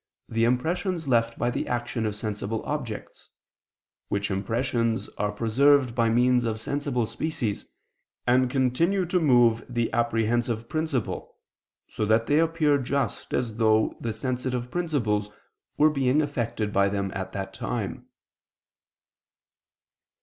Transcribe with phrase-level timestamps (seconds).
[0.27, 3.29] the impressions left by the action of sensible objects,
[4.09, 7.67] which impressions are preserved by means of sensible species,
[8.25, 11.35] and continue to move the apprehensive principle,
[11.87, 15.29] so that they appear just as though the sensitive principles
[15.77, 18.07] were being affected by them at the time."